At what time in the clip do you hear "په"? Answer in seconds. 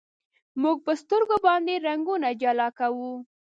0.85-0.91